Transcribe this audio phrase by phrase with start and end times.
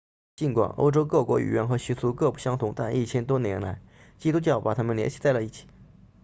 [0.35, 3.83] 尽管欧洲各国语言和习俗各不相同但一千多年来
[4.17, 5.67] 基督教把它们联系在了一起